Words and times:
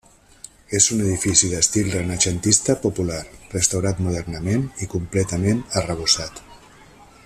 És 0.77 0.85
un 0.93 1.03
edifici 1.07 1.49
d'estil 1.51 1.91
renaixentista 1.97 2.77
popular, 2.87 3.19
restaurat 3.53 4.03
modernament 4.09 4.67
i 4.87 4.91
completament 4.97 5.63
arrebossat. 5.83 6.47